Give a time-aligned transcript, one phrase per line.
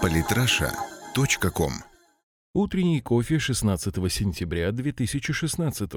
[0.00, 1.72] Политраша.ком
[2.54, 5.90] Утренний кофе 16 сентября 2016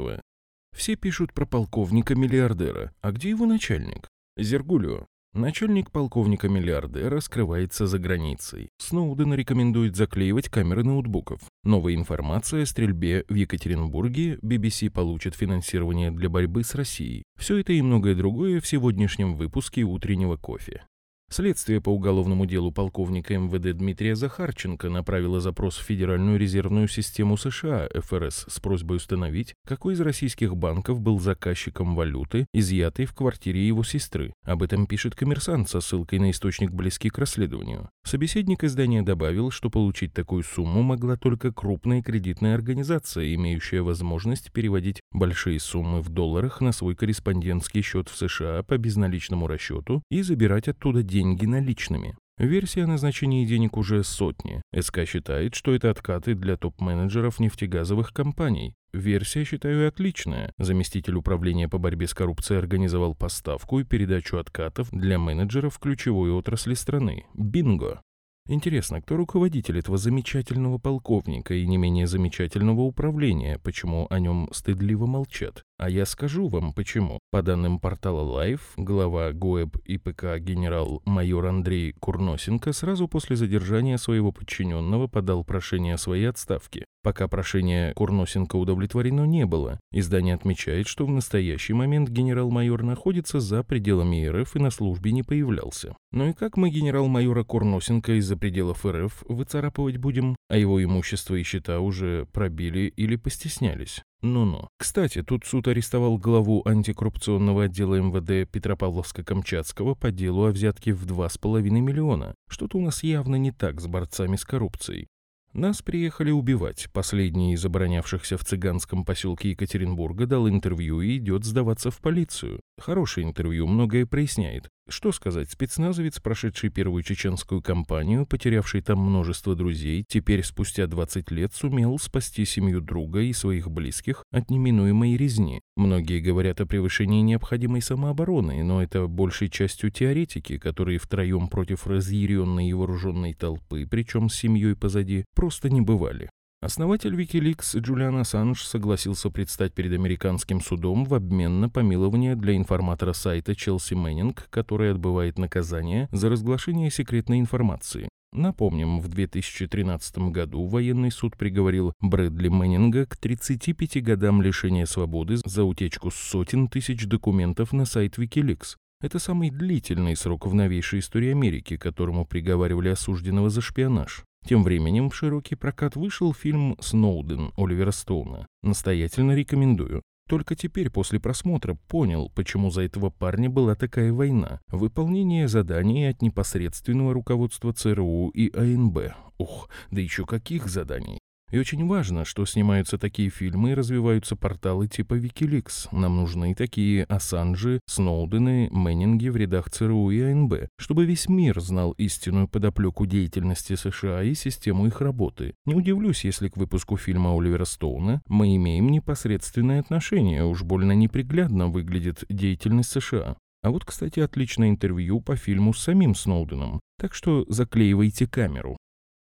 [0.75, 2.93] Все пишут про полковника-миллиардера.
[3.01, 4.07] А где его начальник?
[4.37, 5.05] Зергулио.
[5.33, 8.69] Начальник полковника-миллиардера скрывается за границей.
[8.77, 11.41] Сноуден рекомендует заклеивать камеры ноутбуков.
[11.63, 14.37] Новая информация о стрельбе в Екатеринбурге.
[14.41, 17.23] BBC получит финансирование для борьбы с Россией.
[17.37, 20.85] Все это и многое другое в сегодняшнем выпуске утреннего кофе.
[21.31, 27.89] Следствие по уголовному делу полковника МВД Дмитрия Захарченко направило запрос в Федеральную резервную систему США
[27.93, 33.83] ФРС с просьбой установить, какой из российских банков был заказчиком валюты, изъятой в квартире его
[33.83, 34.33] сестры.
[34.43, 37.89] Об этом пишет коммерсант со ссылкой на источник близкий к расследованию.
[38.05, 45.01] Собеседник издания добавил, что получить такую сумму могла только крупная кредитная организация, имеющая возможность переводить
[45.11, 50.67] большие суммы в долларах на свой корреспондентский счет в США по безналичному расчету и забирать
[50.67, 52.17] оттуда деньги деньги наличными.
[52.37, 54.61] Версия о назначении денег уже сотни.
[54.77, 58.75] СК считает, что это откаты для топ-менеджеров нефтегазовых компаний.
[58.91, 60.51] Версия, считаю, отличная.
[60.57, 66.73] Заместитель управления по борьбе с коррупцией организовал поставку и передачу откатов для менеджеров ключевой отрасли
[66.73, 67.23] страны.
[67.33, 68.01] Бинго!
[68.47, 75.07] Интересно, кто руководитель этого замечательного полковника и не менее замечательного управления, почему о нем стыдливо
[75.07, 75.63] молчат?
[75.77, 77.19] А я скажу вам почему.
[77.31, 85.07] По данным портала Life, глава ГОЭБ ИПК генерал-майор Андрей Курносенко сразу после задержания своего подчиненного
[85.07, 86.85] подал прошение о своей отставке.
[87.03, 93.61] Пока прошение Курносенко удовлетворено не было, издание отмечает, что в настоящий момент генерал-майор находится за
[93.61, 95.97] пределами РФ и на службе не появлялся.
[96.13, 101.43] Ну и как мы генерал-майора Курносенко из-за пределов РФ выцарапывать будем, а его имущество и
[101.43, 104.01] счета уже пробили или постеснялись?
[104.25, 104.69] Ну-ну.
[104.79, 111.61] Кстати, тут суд арестовал главу антикоррупционного отдела МВД Петропавловска-Камчатского по делу о взятке в 2,5
[111.61, 112.33] миллиона.
[112.49, 115.05] Что-то у нас явно не так с борцами с коррупцией.
[115.53, 116.87] Нас приехали убивать.
[116.91, 122.61] Последний из оборонявшихся в цыганском поселке Екатеринбурга дал интервью и идет сдаваться в полицию.
[122.79, 124.69] Хорошее интервью, многое проясняет.
[124.87, 131.55] Что сказать, спецназовец, прошедший первую чеченскую кампанию, потерявший там множество друзей, теперь спустя 20 лет
[131.55, 135.61] сумел спасти семью друга и своих близких от неминуемой резни.
[135.75, 142.69] Многие говорят о превышении необходимой самообороны, но это большей частью теоретики, которые втроем против разъяренной
[142.69, 146.29] и вооруженной толпы, причем с семьей позади, просто не бывали.
[146.65, 153.13] Основатель Wikileaks Джулиан Ассанж согласился предстать перед американским судом в обмен на помилование для информатора
[153.13, 158.09] сайта Челси Мэннинг, который отбывает наказание за разглашение секретной информации.
[158.33, 165.65] Напомним, в 2013 году военный суд приговорил Брэдли Мэннинга к 35 годам лишения свободы за
[165.65, 168.75] утечку сотен тысяч документов на сайт Wikileaks.
[169.01, 174.23] Это самый длительный срок в новейшей истории Америки, которому приговаривали осужденного за шпионаж.
[174.47, 178.45] Тем временем в широкий прокат вышел фильм «Сноуден» Оливера Стоуна.
[178.61, 180.03] Настоятельно рекомендую.
[180.29, 184.59] Только теперь, после просмотра, понял, почему за этого парня была такая война.
[184.67, 189.15] Выполнение заданий от непосредственного руководства ЦРУ и АНБ.
[189.39, 191.19] Ух, да еще каких заданий?
[191.51, 195.87] И очень важно, что снимаются такие фильмы и развиваются порталы типа Wikileaks.
[195.91, 201.91] Нам нужны такие Ассанжи, Сноудены, Мэннинги в рядах ЦРУ и АНБ, чтобы весь мир знал
[201.93, 205.53] истинную подоплеку деятельности США и систему их работы.
[205.65, 211.67] Не удивлюсь, если к выпуску фильма Оливера Стоуна мы имеем непосредственное отношение, уж больно неприглядно
[211.67, 213.37] выглядит деятельность США.
[213.61, 216.79] А вот, кстати, отличное интервью по фильму с самим Сноуденом.
[216.99, 218.77] Так что заклеивайте камеру.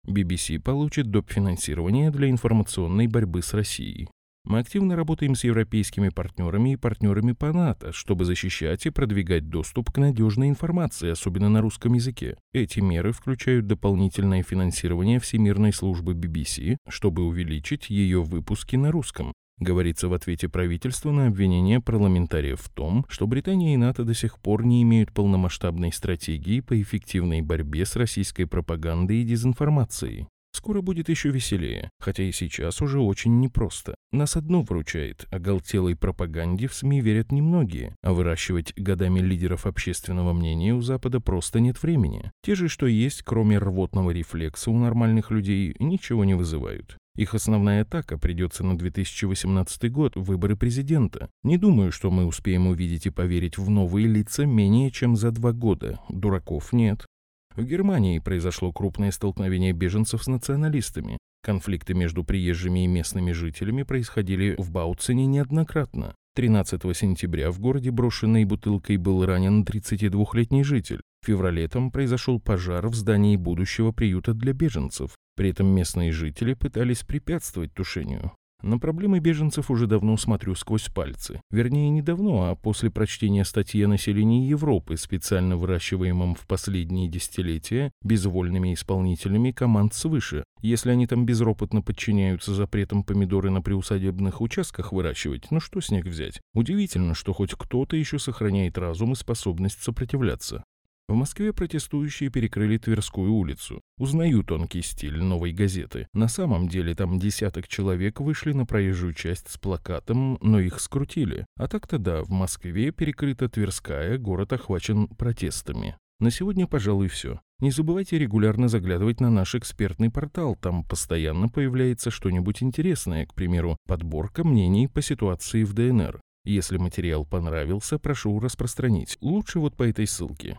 [0.09, 1.31] BBC получит доп.
[1.31, 4.09] финансирование для информационной борьбы с Россией.
[4.45, 9.93] Мы активно работаем с европейскими партнерами и партнерами по НАТО, чтобы защищать и продвигать доступ
[9.93, 12.37] к надежной информации, особенно на русском языке.
[12.53, 20.09] Эти меры включают дополнительное финансирование Всемирной службы BBC, чтобы увеличить ее выпуски на русском, Говорится
[20.09, 24.65] в ответе правительства на обвинение парламентариев в том, что Британия и НАТО до сих пор
[24.65, 30.27] не имеют полномасштабной стратегии по эффективной борьбе с российской пропагандой и дезинформацией.
[30.53, 33.95] Скоро будет еще веселее, хотя и сейчас уже очень непросто.
[34.11, 40.75] Нас одно вручает, оголтелой пропаганде в СМИ верят немногие, а выращивать годами лидеров общественного мнения
[40.75, 42.33] у Запада просто нет времени.
[42.43, 46.99] Те же, что есть, кроме рвотного рефлекса у нормальных людей, ничего не вызывают.
[47.15, 51.29] Их основная атака придется на 2018 год, выборы президента.
[51.43, 55.53] Не думаю, что мы успеем увидеть и поверить в новые лица менее чем за два
[55.53, 56.01] года.
[56.09, 57.07] Дураков нет.
[57.55, 61.19] В Германии произошло крупное столкновение беженцев с националистами.
[61.43, 66.15] Конфликты между приезжими и местными жителями происходили в Бауцене неоднократно.
[66.35, 71.03] 13 сентября в городе брошенной бутылкой был ранен 32-летний житель.
[71.21, 75.11] В феврале там произошел пожар в здании будущего приюта для беженцев.
[75.37, 78.33] При этом местные жители пытались препятствовать тушению.
[78.63, 81.41] На проблемы беженцев уже давно смотрю сквозь пальцы.
[81.51, 87.91] Вернее, не давно, а после прочтения статьи о населении Европы, специально выращиваемом в последние десятилетия
[88.05, 90.45] безвольными исполнителями команд свыше.
[90.61, 96.05] Если они там безропотно подчиняются запретам помидоры на приусадебных участках выращивать, ну что с них
[96.05, 96.41] взять?
[96.55, 100.63] Удивительно, что хоть кто-то еще сохраняет разум и способность сопротивляться.
[101.09, 103.83] В Москве протестующие перекрыли Тверскую улицу.
[103.99, 106.07] Узнаю тонкий стиль новой газеты.
[106.15, 111.45] На самом деле там десяток человек вышли на проезжую часть с плакатом, но их скрутили.
[111.57, 115.97] А так-то да, в Москве перекрыта Тверская, город охвачен протестами.
[116.19, 117.41] На сегодня, пожалуй, все.
[117.59, 123.77] Не забывайте регулярно заглядывать на наш экспертный портал, там постоянно появляется что-нибудь интересное, к примеру,
[123.87, 126.21] подборка мнений по ситуации в ДНР.
[126.45, 129.19] Если материал понравился, прошу распространить.
[129.21, 130.59] Лучше вот по этой ссылке.